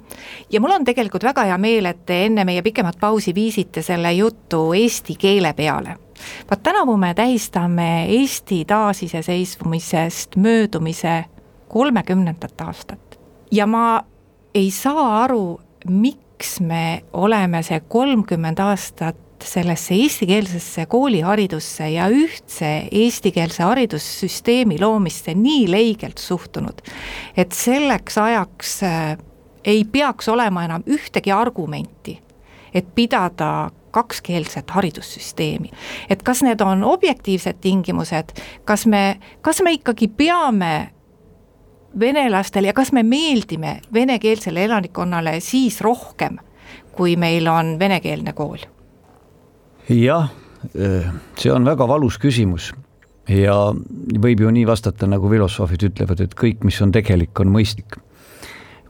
[0.52, 4.12] ja mul on tegelikult väga hea meel, et te enne meie pikemat pausi viisite selle
[4.12, 5.96] jutu eesti keele peale.
[6.50, 11.24] vaat tänavu me tähistame Eesti taasiseseisvumisest möödumise
[11.68, 13.18] kolmekümnendat aastat
[13.50, 14.04] ja ma
[14.54, 23.62] ei saa aru, miks me oleme see kolmkümmend aastat sellesse eestikeelsesse kooliharidusse ja ühtse eestikeelse
[23.62, 26.82] haridussüsteemi loomisse nii leigelt suhtunud,
[27.36, 29.16] et selleks ajaks äh,
[29.64, 32.18] ei peaks olema enam ühtegi argumenti,
[32.74, 35.70] et pidada kakskeelset haridussüsteemi.
[36.10, 40.90] et kas need on objektiivsed tingimused, kas me, kas me ikkagi peame
[42.00, 46.38] venelastele ja kas me meeldime venekeelsele elanikkonnale siis rohkem,
[46.92, 48.75] kui meil on venekeelne kool
[49.88, 50.30] jah,
[50.74, 51.06] äh,
[51.38, 52.72] see on väga valus küsimus
[53.30, 53.54] ja
[54.22, 57.98] võib ju nii vastata, nagu filosoofid ütlevad, et kõik, mis on tegelik, on mõistlik.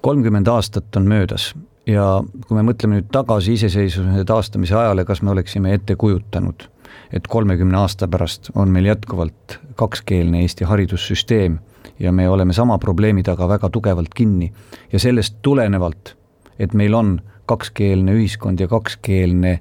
[0.00, 1.54] kolmkümmend aastat on möödas
[1.86, 6.68] ja kui me mõtleme nüüd tagasi iseseisvuse taastamise ajale, kas me oleksime ette kujutanud,
[7.12, 11.58] et kolmekümne aasta pärast on meil jätkuvalt kakskeelne Eesti haridussüsteem
[11.98, 14.52] ja me oleme sama probleemi taga väga tugevalt kinni
[14.92, 16.16] ja sellest tulenevalt,
[16.58, 19.60] et meil on kakskeelne ühiskond ja kakskeelne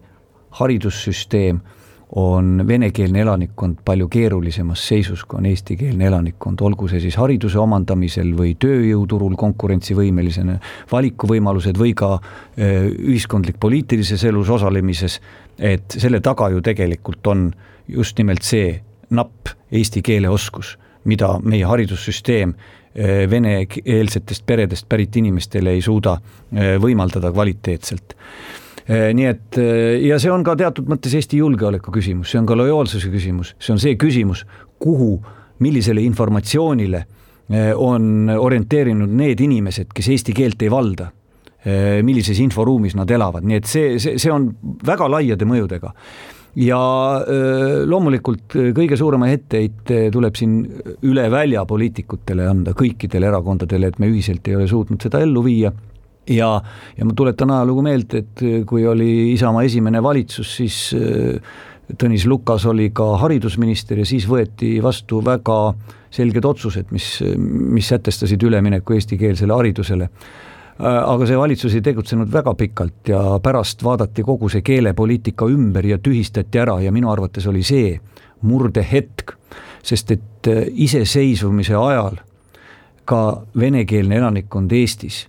[0.60, 1.60] haridussüsteem,
[2.16, 8.30] on venekeelne elanikkond palju keerulisemas seisus, kui on eestikeelne elanikkond, olgu see siis hariduse omandamisel
[8.38, 10.60] või tööjõuturul konkurentsivõimelisena,
[10.92, 15.20] valikuvõimalused või ka äh, ühiskondlik-poliitilises elus osalemises,
[15.60, 17.50] et selle taga ju tegelikult on
[17.88, 18.78] just nimelt see
[19.16, 20.76] napp eesti keele oskus,
[21.10, 28.16] mida meie haridussüsteem äh, venekeelsetest peredest pärit inimestele ei suuda äh, võimaldada kvaliteetselt.
[28.16, 32.50] Eh, nii et eh, ja see on ka teatud mõttes Eesti julgeoleku küsimus, see on
[32.50, 34.46] ka lojaalsuse küsimus, see on see küsimus,
[34.82, 35.18] kuhu,
[35.66, 41.12] millisele informatsioonile eh, on orienteerinud need inimesed, kes eesti keelt ei valda
[42.06, 44.44] millises inforuumis nad elavad, nii et see, see, see on
[44.86, 45.90] väga laiade mõjudega.
[46.62, 46.78] Ja
[47.90, 50.60] loomulikult kõige suurema etteheite tuleb siin
[51.10, 55.74] üle välja poliitikutele anda, kõikidele erakondadele, et me ühiselt ei ole suutnud seda ellu viia
[56.28, 56.62] ja,
[56.98, 61.40] ja ma tuletan ajalugu meelde, et äh, kui oli Isamaa esimene valitsus, siis äh,
[61.86, 65.76] Tõnis Lukas oli ka haridusminister ja siis võeti vastu väga
[66.10, 70.08] selged otsused, mis, mis sätestasid ülemineku eestikeelsele haridusele.
[70.10, 75.86] Äh, aga see valitsus ei tegutsenud väga pikalt ja pärast vaadati kogu see keelepoliitika ümber
[75.86, 77.94] ja tühistati ära ja minu arvates oli see
[78.46, 79.38] murdehetk,
[79.86, 80.50] sest et
[80.86, 82.18] iseseisvumise ajal
[83.06, 83.22] ka
[83.58, 85.26] venekeelne elanikkond Eestis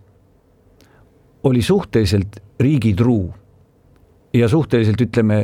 [1.47, 3.35] oli suhteliselt riigitruu
[4.35, 5.37] ja suhteliselt ütleme,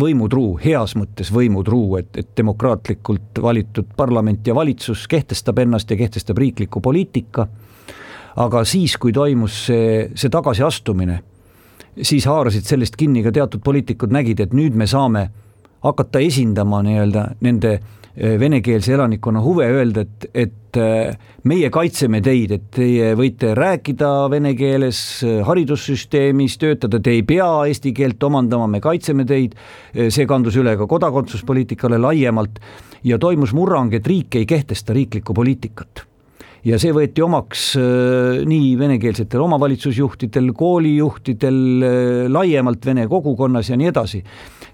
[0.00, 6.38] võimutruu, heas mõttes võimutruu, et, et demokraatlikult valitud parlament ja valitsus kehtestab ennast ja kehtestab
[6.38, 7.48] riikliku poliitika,
[8.40, 11.18] aga siis, kui toimus see, see tagasiastumine,
[12.00, 15.26] siis haarasid sellest kinni ka teatud poliitikud, nägid, et nüüd me saame
[15.84, 17.78] hakata esindama nii-öelda nende
[18.16, 21.14] venekeelse elanikkonna huve, öelda, et, et eh,
[21.46, 27.48] meie kaitseme teid, et teie võite rääkida vene keeles eh, haridussüsteemis, töötada, te ei pea
[27.70, 29.56] eesti keelt omandama, me kaitseme teid.
[29.94, 32.60] see kandus üle ka kodakondsuspoliitikale laiemalt
[33.04, 36.06] ja toimus murrang, et riik ei kehtesta riiklikku poliitikat
[36.66, 43.90] ja see võeti omaks äh, nii venekeelsetel omavalitsusjuhtidel, koolijuhtidel, äh, laiemalt vene kogukonnas ja nii
[43.92, 44.22] edasi.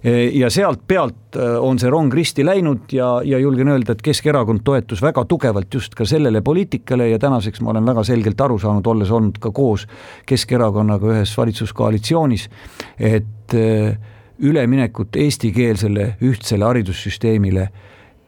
[0.05, 4.63] Äh, ja sealt pealt on see rong risti läinud ja, ja julgen öelda, et Keskerakond
[4.65, 8.87] toetus väga tugevalt just ka sellele poliitikale ja tänaseks ma olen väga selgelt aru saanud,
[8.87, 9.85] olles olnud ka koos
[10.27, 12.49] Keskerakonnaga ühes valitsuskoalitsioonis,
[12.97, 13.53] et
[14.39, 17.69] üleminekut eestikeelsele ühtsele haridussüsteemile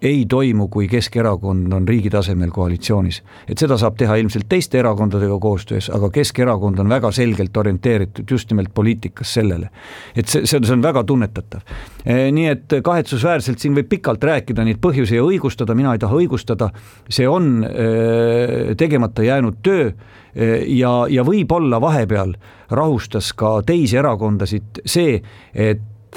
[0.03, 3.23] ei toimu, kui Keskerakond on riigi tasemel koalitsioonis.
[3.49, 8.51] et seda saab teha ilmselt teiste erakondadega koostöös, aga Keskerakond on väga selgelt orienteeritud just
[8.51, 9.71] nimelt poliitikas sellele.
[10.17, 11.61] et see, see on, see on väga tunnetatav.
[12.05, 16.21] E, nii et kahetsusväärselt siin võib pikalt rääkida neid põhjusi ja õigustada, mina ei taha
[16.23, 16.71] õigustada,
[17.11, 22.37] see on e, tegemata jäänud töö e, ja, ja võib-olla vahepeal
[22.71, 25.19] rahustas ka teisi erakondasid see,
[25.55, 26.15] et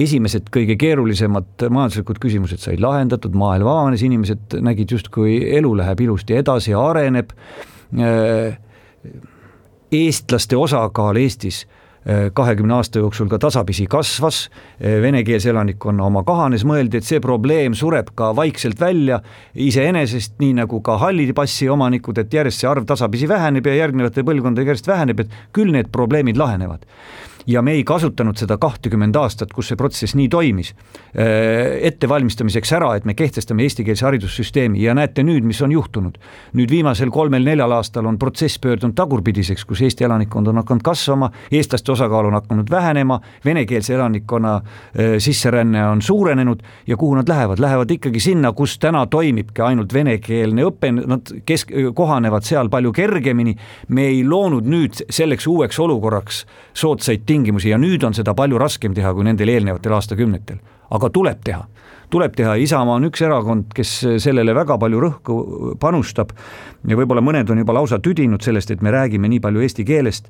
[0.00, 6.38] esimesed kõige keerulisemad majanduslikud küsimused said lahendatud, maailm avanes, inimesed nägid justkui elu läheb ilusti
[6.40, 7.34] edasi ja areneb.
[9.90, 11.64] eestlaste osakaal Eestis
[12.32, 14.48] kahekümne aasta jooksul ka tasapisi kasvas,
[14.80, 19.18] venekeelse elanikkonna oma kahanes, mõeldi, et see probleem sureb ka vaikselt välja
[19.54, 24.24] iseenesest, nii nagu ka halli passi omanikud, et järjest see arv tasapisi väheneb ja järgnevate
[24.24, 26.88] põlvkondadega järjest väheneb, et küll need probleemid lahenevad
[27.46, 30.72] ja me ei kasutanud seda kahtekümmend aastat, kus see protsess nii toimis,
[31.14, 34.82] äh, ettevalmistamiseks ära, et me kehtestame eestikeelse haridussüsteemi.
[34.82, 36.18] Ja näete nüüd, mis on juhtunud.
[36.54, 41.92] nüüd viimasel kolmel-neljal aastal on protsess pöördunud tagurpidiseks, kus Eesti elanikkond on hakanud kasvama, eestlaste
[41.92, 47.90] osakaal on hakanud vähenema, venekeelse elanikkonna äh, sisseränne on suurenenud ja kuhu nad lähevad, lähevad
[47.90, 53.56] ikkagi sinna, kus täna toimibki ainult venekeelne õpe, nad kesk-, kohanevad seal palju kergemini,
[53.88, 58.94] me ei loonud nüüd selleks uueks olukorraks soodsaid tingimusi ja nüüd on seda palju raskem
[58.96, 61.64] teha kui nendel eelnevatel aastakümnetel, aga tuleb teha.
[62.10, 65.34] Tuleb teha, Isamaa on üks erakond, kes sellele väga palju rõhku
[65.78, 66.32] panustab.
[66.90, 70.26] Ja võib-olla mõned on juba lausa tüdinud sellest, et me räägime nii palju eesti keelest,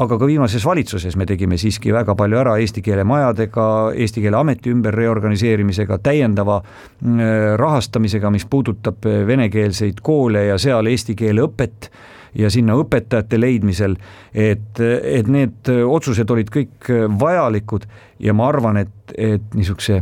[0.00, 3.66] aga ka viimases valitsuses me tegime siiski väga palju ära eesti keele majadega,
[3.98, 11.18] eesti keele ameti ümber reorganiseerimisega, täiendava mm, rahastamisega, mis puudutab venekeelseid koole ja seal eesti
[11.18, 11.90] keele õpet
[12.34, 13.96] ja sinna õpetajate leidmisel,
[14.34, 16.90] et, et need otsused olid kõik
[17.20, 17.86] vajalikud
[18.20, 20.00] ja ma arvan, et, et niisuguse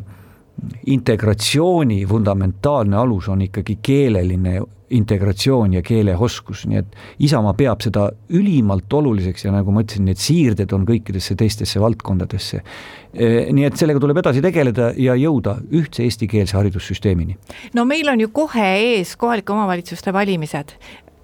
[0.87, 4.59] integratsiooni fundamentaalne alus on ikkagi keeleline
[4.91, 6.95] integratsioon ja keeleoskus, nii et
[7.27, 12.63] Isamaa peab seda ülimalt oluliseks ja nagu ma ütlesin, need siirded on kõikidesse teistesse valdkondadesse.
[13.53, 17.37] nii et sellega tuleb edasi tegeleda ja jõuda ühtse eestikeelse haridussüsteemini.
[17.75, 20.73] no meil on ju kohe ees kohalike omavalitsuste valimised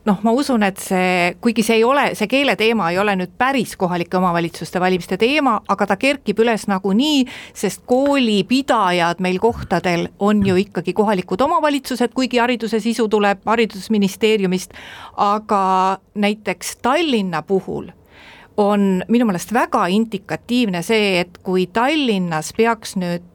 [0.04, 3.74] noh, ma usun, et see, kuigi see ei ole, see keeleteema ei ole nüüd päris
[3.80, 7.24] kohalike omavalitsuste valimiste teema, aga ta kerkib üles nagunii,
[7.56, 14.72] sest koolipidajad meil kohtadel on ju ikkagi kohalikud omavalitsused, kuigi hariduse sisu tuleb Haridusministeeriumist,
[15.20, 15.64] aga
[16.14, 17.90] näiteks Tallinna puhul
[18.56, 23.33] on minu meelest väga indikatiivne see, et kui Tallinnas peaks nüüd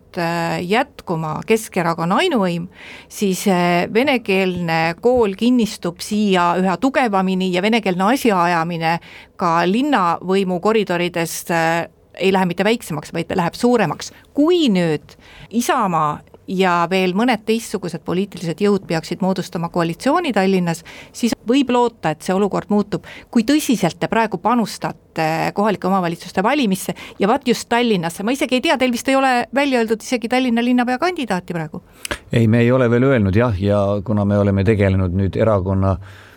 [0.65, 2.67] jätkuma Keskerakonna ainuvõim,
[3.09, 8.97] siis äh, venekeelne kool kinnistub siia üha tugevamini ja venekeelne asjaajamine
[9.39, 11.87] ka linnavõimu koridorides äh,
[12.19, 14.11] ei lähe mitte väiksemaks, vaid läheb suuremaks.
[14.33, 15.15] kui nüüd
[15.49, 20.83] Isamaa ja veel mõned teistsugused poliitilised jõud peaksid moodustama koalitsiooni Tallinnas,
[21.13, 23.05] siis võib loota, et see olukord muutub.
[23.31, 28.61] kui tõsiselt te praegu panustate kohalike omavalitsuste valimisse ja vaat just Tallinnasse, ma isegi ei
[28.61, 31.83] tea, teil vist ei ole välja öeldud isegi Tallinna linnapea kandidaati praegu?
[32.31, 36.28] ei, me ei ole veel öelnud jah, ja kuna me oleme tegelenud nüüd erakonna äh,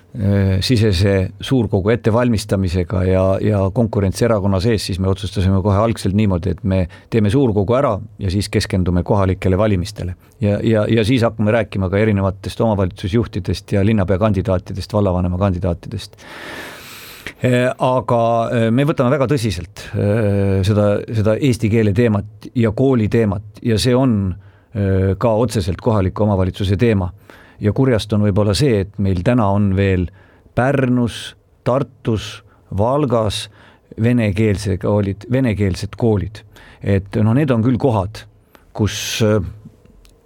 [0.60, 6.60] sisese suurkogu ettevalmistamisega ja, ja konkurents erakonna sees, siis me otsustasime kohe algselt niimoodi, et
[6.68, 10.14] me teeme suurkogu ära ja siis keskendume kohalikele valimistele.
[10.40, 16.16] ja, ja, ja siis hakkame rääkima ka erinevatest omavalitsusjuhtidest ja linnapea kandidaatidest, vallavanema kandidaatidest
[17.40, 18.22] äh, aga
[18.52, 19.88] äh, me võtame väga tõsiselt
[20.68, 24.34] seda, seda eesti keele teemat ja kooli teemat ja see on
[25.20, 27.10] ka otseselt kohaliku omavalitsuse teema
[27.62, 30.08] ja kurjast on võib-olla see, et meil täna on veel
[30.54, 32.42] Pärnus, Tartus,
[32.78, 33.46] Valgas
[34.02, 36.42] venekeelse koolid, venekeelsed koolid.
[36.82, 38.24] et noh, need on küll kohad,
[38.74, 39.38] kus äh,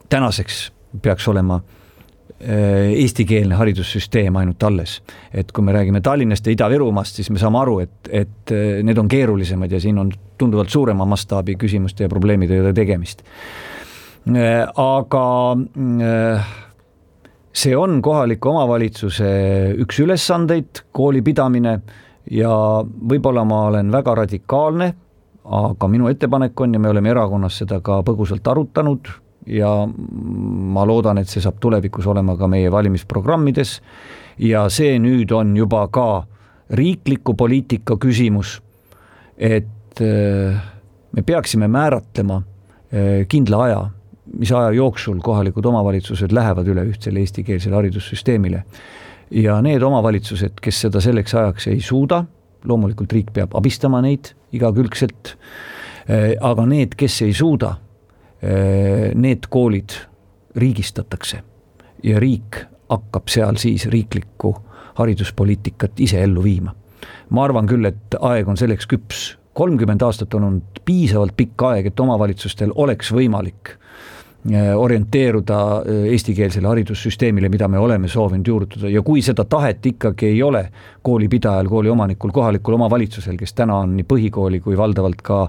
[0.08, 0.70] tänaseks
[1.02, 5.02] peaks olema äh, eestikeelne haridussüsteem ainult alles.
[5.32, 8.98] et kui me räägime Tallinnast ja Ida-Virumaast, siis me saame aru, et, et äh, need
[8.98, 13.22] on keerulisemad ja siin on tunduvalt suurema mastaabi küsimuste ja probleemidega tegemist.
[14.76, 15.26] aga
[17.56, 19.28] see on kohaliku omavalitsuse
[19.80, 21.78] üks ülesandeid, kooli pidamine
[22.30, 22.52] ja
[22.84, 24.88] võib-olla ma olen väga radikaalne,
[25.56, 29.08] aga minu ettepanek on ja me oleme erakonnas seda ka põgusalt arutanud
[29.46, 33.78] ja ma loodan, et see saab tulevikus olema ka meie valimisprogrammides.
[34.42, 36.26] Ja see nüüd on juba ka
[36.76, 38.58] riikliku poliitika küsimus,
[39.38, 40.64] et äh,
[41.14, 43.84] me peaksime määratlema äh, kindla aja
[44.38, 48.64] mis aja jooksul kohalikud omavalitsused lähevad üle ühtsele eestikeelsele haridussüsteemile.
[49.30, 52.24] ja need omavalitsused, kes seda selleks ajaks ei suuda,
[52.64, 55.34] loomulikult riik peab abistama neid igakülgselt,
[56.08, 57.76] eh, aga need, kes ei suuda,
[58.42, 59.96] eh, need koolid
[60.56, 61.42] riigistatakse
[62.02, 64.54] ja riik hakkab seal siis riiklikku
[64.94, 66.74] hariduspoliitikat ise ellu viima.
[67.30, 71.86] ma arvan küll, et aeg on selleks küps, kolmkümmend aastat on olnud piisavalt pikk aeg,
[71.90, 73.74] et omavalitsustel oleks võimalik
[74.76, 75.58] orienteeruda
[76.10, 78.88] eestikeelsele haridussüsteemile, mida me oleme soovinud juurutada.
[78.88, 80.62] Ja kui seda tahet ikkagi ei ole
[81.02, 85.40] koolipidajal, kooli omanikul, kohalikul omavalitsusel, kes täna on nii põhikooli kui valdavalt ka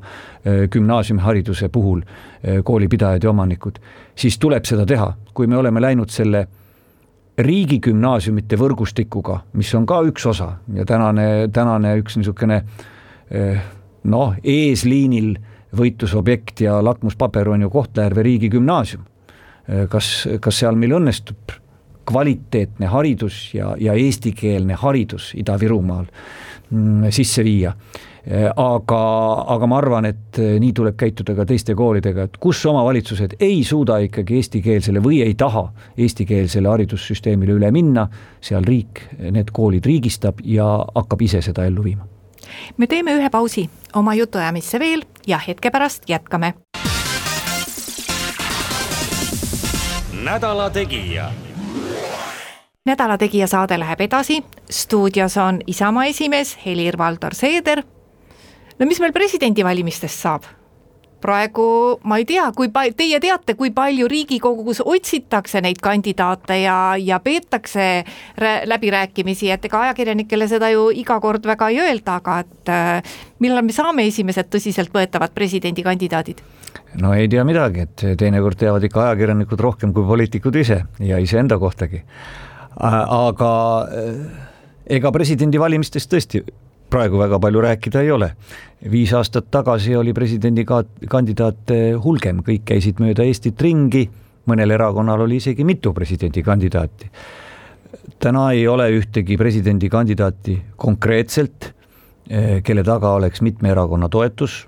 [0.74, 2.02] gümnaasiumihariduse puhul
[2.64, 3.78] koolipidajad ja omanikud,
[4.16, 6.48] siis tuleb seda teha, kui me oleme läinud selle
[7.38, 12.64] riigigümnaasiumite võrgustikuga, mis on ka üks osa ja tänane, tänane üks niisugune
[14.08, 15.36] noh, eesliinil
[15.78, 19.06] võitlusobjekt ja lakmuspaber on ju Kohtla-Järve riigigümnaasium.
[19.92, 20.10] Kas,
[20.40, 21.52] kas seal meil õnnestub
[22.08, 27.74] kvaliteetne haridus ja, ja eestikeelne haridus Ida-Virumaal mm, sisse viia
[28.28, 29.02] aga,
[29.56, 34.02] aga ma arvan, et nii tuleb käituda ka teiste koolidega, et kus omavalitsused ei suuda
[34.04, 38.08] ikkagi eestikeelsele või ei taha eestikeelsele haridussüsteemile üle minna,
[38.44, 42.17] seal riik need koolid riigistab ja hakkab ise seda ellu viima.
[42.78, 46.54] Me teeme ühe pausi oma jutuajamisse veel ja hetke pärast jätkame.
[50.24, 51.32] nädala Tegija
[52.86, 57.84] nädala Tegija saade läheb edasi, stuudios on Isamaa esimees Helir-Valdor Seeder
[58.80, 60.48] no mis meil presidendivalimistest saab?
[61.28, 61.68] Praegu
[62.08, 67.20] ma ei tea, kui pa-, teie teate, kui palju Riigikogus otsitakse neid kandidaate ja, ja
[67.24, 67.88] peetakse
[68.72, 73.66] läbirääkimisi, et ega ajakirjanikele seda ju iga kord väga ei öelda, aga et äh, millal
[73.68, 76.44] me saame esimesed tõsiseltvõetavad presidendikandidaadid?
[77.02, 81.60] no ei tea midagi, et teinekord teavad ikka ajakirjanikud rohkem kui poliitikud ise ja iseenda
[81.60, 82.04] kohtagi.
[82.78, 83.52] aga
[83.90, 84.48] äh,
[84.98, 86.44] ega presidendivalimistest tõesti
[86.90, 88.32] praegu väga palju rääkida ei ole.
[88.92, 94.06] viis aastat tagasi oli presidendikandidaate hulgem, kõik käisid mööda Eestit ringi,
[94.48, 97.10] mõnel erakonnal oli isegi mitu presidendikandidaati.
[98.20, 101.74] täna ei ole ühtegi presidendikandidaati konkreetselt,
[102.30, 104.68] eh, kelle taga oleks mitme erakonna toetus.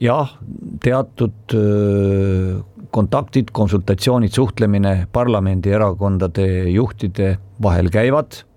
[0.00, 0.38] jah,
[0.82, 8.49] teatud eh, kontaktid, konsultatsioonid, suhtlemine parlamendierakondade juhtide vahel käivad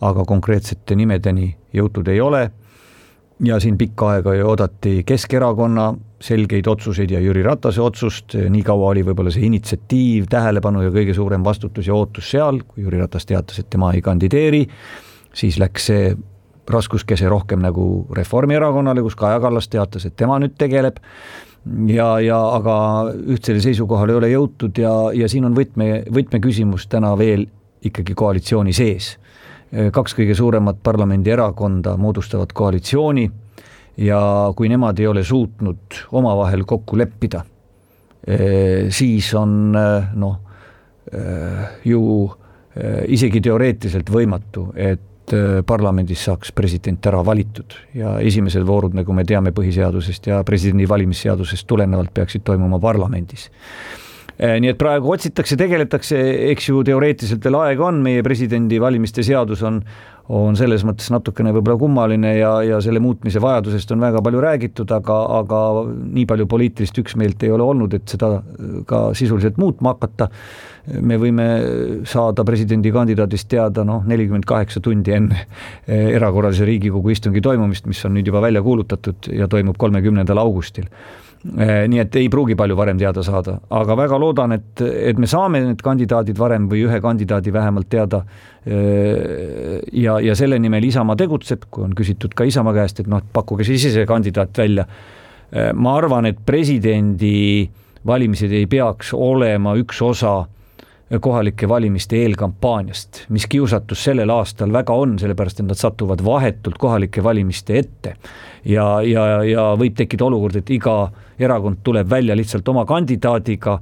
[0.00, 2.50] aga konkreetsete nimedeni jõutud ei ole.
[3.44, 8.88] ja siin pikka aega ju oodati Keskerakonna selgeid otsuseid ja Jüri Ratase otsust, nii kaua
[8.90, 13.26] oli võib-olla see initsiatiiv, tähelepanu ja kõige suurem vastutus ja ootus seal, kui Jüri Ratas
[13.26, 14.64] teatas, et tema ei kandideeri,
[15.34, 16.08] siis läks see
[16.68, 20.98] raskuskese rohkem nagu Reformierakonnale, kus Kaja Kallas teatas, et tema nüüd tegeleb.
[21.86, 22.74] Ja, ja aga
[23.28, 27.44] ühtsele seisukohale ei ole jõutud ja, ja siin on võtme, võtmeküsimus täna veel
[27.84, 29.16] ikkagi koalitsiooni sees
[29.68, 33.26] kaks kõige suuremat parlamendierakonda moodustavad koalitsiooni
[34.00, 34.20] ja
[34.56, 37.42] kui nemad ei ole suutnud omavahel kokku leppida,
[38.26, 40.44] eh, siis on eh, noh,
[41.88, 42.00] ju
[43.08, 45.32] isegi teoreetiliselt võimatu, et
[45.64, 47.72] parlamendis saaks president ära valitud.
[47.96, 53.48] Ja esimesed voorud, nagu me teame põhiseadusest ja presidendi valimisseadusest tulenevalt, peaksid toimuma parlamendis
[54.38, 56.18] nii et praegu otsitakse, tegeletakse,
[56.52, 59.80] eks ju, teoreetiliselt veel aega on, meie presidendivalimiste seadus on,
[60.30, 64.94] on selles mõttes natukene võib-olla kummaline ja, ja selle muutmise vajadusest on väga palju räägitud,
[64.94, 68.36] aga, aga nii palju poliitilist üksmeelt ei ole olnud, et seda
[68.86, 70.30] ka sisuliselt muutma hakata.
[71.02, 71.46] me võime
[72.08, 75.46] saada presidendikandidaadist teada noh, nelikümmend kaheksa tundi enne
[75.86, 80.86] eh, erakorralise Riigikogu istungi toimumist, mis on nüüd juba välja kuulutatud ja toimub kolmekümnendal augustil
[81.44, 85.60] nii et ei pruugi palju varem teada saada, aga väga loodan, et, et me saame
[85.62, 88.24] need kandidaadid varem või ühe kandidaadi vähemalt teada.
[88.66, 93.22] Eh, ja, ja selle nimel Isamaa tegutseb, kui on küsitud ka Isamaa käest, et noh,
[93.32, 94.88] pakkuge siis ise see kandidaat välja.
[95.52, 97.68] Eh, ma arvan, et presidendi
[98.06, 100.40] valimised ei peaks olema üks osa
[101.20, 107.24] kohalike valimiste eelkampaaniast, mis kiusatus sellel aastal väga on, sellepärast et nad satuvad vahetult kohalike
[107.24, 108.14] valimiste ette.
[108.64, 113.78] ja, ja, ja võib tekkida olukord, et iga erakond tuleb välja lihtsalt oma kandidaadiga,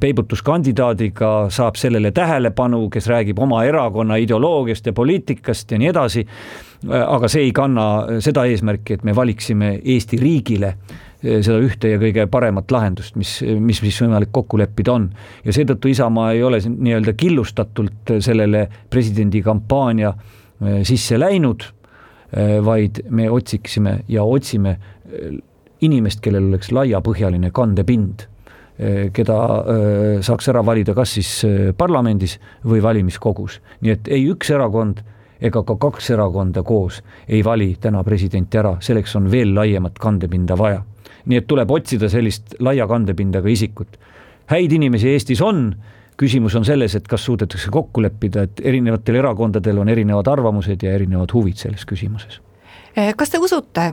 [0.00, 6.26] peibutuskandidaadiga, saab sellele tähelepanu, kes räägib oma erakonna ideoloogiast ja poliitikast ja nii edasi.
[7.06, 12.00] aga see ei kanna seda eesmärki, et me valiksime Eesti riigile Eh, seda ühte ja
[12.00, 15.08] kõige paremat lahendust, mis, mis, mis võimalik kokku leppida on.
[15.44, 21.64] ja seetõttu Isamaa ei ole nii-öelda killustatult sellele presidendikampaania eh, sisse läinud,
[22.32, 24.76] eh, vaid me otsiksime ja otsime
[25.80, 28.26] inimest, kellel oleks laiapõhjaline kandepind,
[29.16, 29.36] keda
[30.26, 31.30] saaks ära valida kas siis
[31.78, 32.34] parlamendis
[32.66, 33.60] või valimiskogus.
[33.80, 35.00] nii et ei üks erakond
[35.40, 40.58] ega ka kaks erakonda koos ei vali täna presidenti ära, selleks on veel laiemat kandepinda
[40.58, 40.82] vaja
[41.26, 43.98] nii et tuleb otsida sellist laia kandepindaga isikut.
[44.46, 45.74] häid inimesi Eestis on,
[46.16, 50.94] küsimus on selles, et kas suudetakse kokku leppida, et erinevatel erakondadel on erinevad arvamused ja
[50.94, 52.40] erinevad huvid selles küsimuses.
[52.96, 53.92] Eh, kas te usute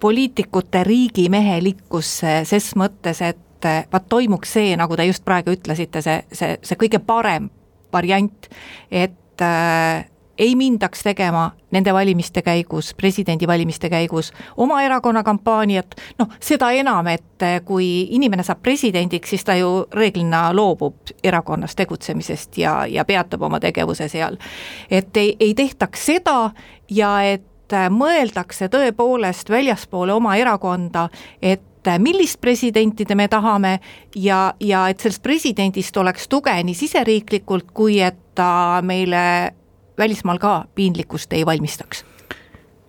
[0.00, 6.56] poliitikute riigimehelikkusse ses mõttes, et vaat toimuks see, nagu te just praegu ütlesite, see, see,
[6.62, 7.50] see kõige parem
[7.92, 8.48] variant,
[8.90, 10.08] et äh,
[10.42, 17.46] ei mindaks tegema nende valimiste käigus, presidendivalimiste käigus oma erakonna kampaaniat, noh, seda enam, et
[17.46, 23.42] eh, kui inimene saab presidendiks, siis ta ju reeglina loobub erakonnas tegutsemisest ja, ja peatab
[23.42, 24.36] oma tegevuse seal.
[24.90, 26.50] et ei, ei tehtaks seda
[26.90, 31.08] ja et eh, mõeldakse tõepoolest väljaspoole oma erakonda,
[31.42, 33.78] et eh, millist presidenti me tahame
[34.16, 39.22] ja, ja et sellest presidendist oleks tuge nii siseriiklikult, kui et ta meile
[39.98, 42.04] välismaal ka piinlikkust ei valmistaks?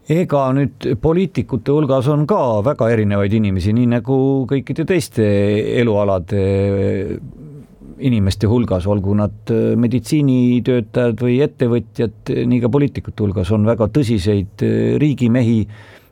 [0.09, 4.17] ega nüüd poliitikute hulgas on ka väga erinevaid inimesi, nii nagu
[4.49, 5.23] kõikide teiste
[5.79, 6.41] elualade
[8.03, 14.65] inimeste hulgas, olgu nad meditsiinitöötajad või ettevõtjad, nii ka poliitikute hulgas on väga tõsiseid
[14.99, 15.61] riigimehi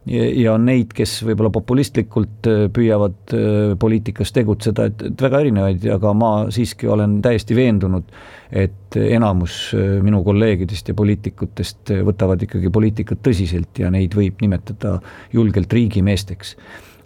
[0.09, 3.33] ja on neid, kes võib-olla populistlikult püüavad
[3.79, 8.09] poliitikas tegutseda, et, et väga erinevaid, aga ma siiski olen täiesti veendunud,
[8.51, 14.41] et enamus äh, minu kolleegidest ja poliitikutest äh, võtavad ikkagi poliitikat tõsiselt ja neid võib
[14.43, 14.97] nimetada
[15.33, 16.55] julgelt riigimeesteks.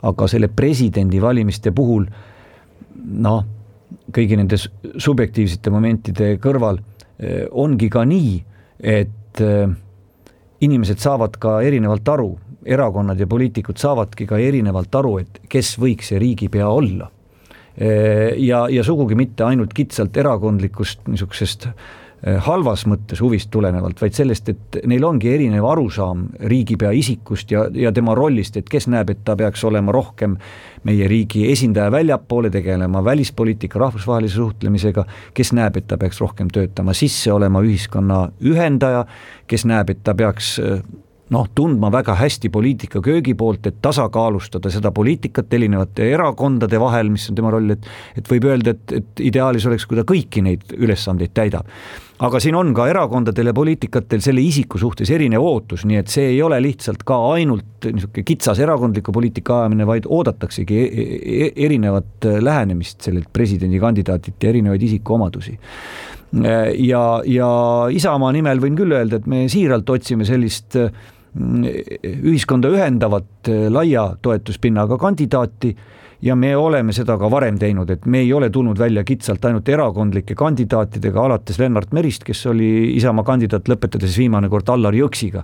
[0.05, 2.05] aga selle presidendivalimiste puhul
[3.05, 3.45] noh,
[4.13, 8.43] kõigi nende subjektiivsete momentide kõrval äh, ongi ka nii,
[8.79, 9.41] et
[10.63, 12.29] inimesed saavad ka erinevalt aru,
[12.66, 17.11] erakonnad ja poliitikud saavadki ka erinevalt aru, et kes võiks see riigipea olla.
[17.76, 21.68] Ja, ja sugugi mitte ainult kitsalt erakondlikust niisugusest
[22.24, 27.91] halvas mõttes huvist tulenevalt, vaid sellest, et neil ongi erinev arusaam riigipea isikust ja, ja
[27.93, 30.38] tema rollist, et kes näeb, et ta peaks olema rohkem
[30.88, 35.05] meie riigi esindaja väljapoole, tegelema välispoliitika, rahvusvahelise suhtlemisega,
[35.38, 39.05] kes näeb, et ta peaks rohkem töötama sisse, olema ühiskonna ühendaja,
[39.47, 40.55] kes näeb, et ta peaks
[41.34, 47.26] noh, tundma väga hästi poliitika köögi poolt, et tasakaalustada seda poliitikat erinevate erakondade vahel, mis
[47.32, 50.76] on tema roll, et et võib öelda, et, et ideaalis oleks, kui ta kõiki neid
[50.78, 51.65] ülesandeid täidab.
[52.15, 56.30] aga siin on ka erakondadel ja poliitikatel selle isiku suhtes erinev ootus, nii et see
[56.36, 61.05] ei ole lihtsalt ka ainult niisugune kitsas erakondliku poliitika ajamine, vaid oodataksegi e
[61.45, 65.57] e erinevat lähenemist sellelt presidendikandidaatilt ja erinevaid isikuomadusi
[66.78, 67.49] ja, ja
[67.91, 70.89] Isamaa nimel võin küll öelda, et me siiralt otsime sellist äh,
[71.36, 75.73] ühiskonda ühendavat laia toetuspinnaga kandidaati
[76.26, 79.67] ja me oleme seda ka varem teinud, et me ei ole tulnud välja kitsalt ainult
[79.69, 85.43] erakondlike kandidaatidega, alates Lennart Merist, kes oli Isamaa kandidaat, lõpetades viimane kord Allar Jõksiga.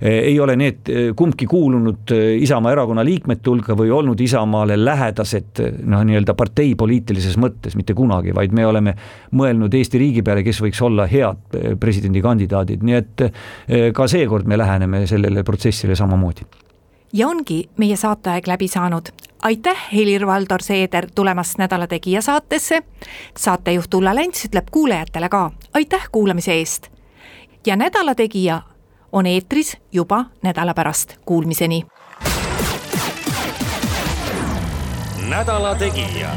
[0.00, 6.34] ei ole need kumbki kuulunud Isamaa erakonna liikmete hulka või olnud Isamaale lähedased noh, nii-öelda
[6.34, 8.96] partei poliitilises mõttes mitte kunagi, vaid me oleme
[9.36, 13.28] mõelnud Eesti riigi peale, kes võiks olla head presidendikandidaadid, nii et
[13.94, 16.61] ka seekord me läheneme sellele protsessile samamoodi
[17.12, 19.08] ja ongi meie saateaeg läbi saanud.
[19.42, 22.82] aitäh, Helir-Valdor Seeder tulemast Nädala Tegija saatesse.
[23.38, 26.88] saatejuht Ulla Lents ütleb kuulajatele ka aitäh kuulamise eest.
[27.66, 28.62] ja Nädala Tegija
[29.12, 31.82] on eetris juba nädala pärast, kuulmiseni.
[35.28, 36.30] nädala Tegija